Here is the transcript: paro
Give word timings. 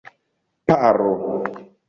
paro 0.67 1.13